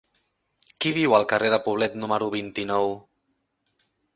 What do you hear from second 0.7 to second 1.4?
Qui viu al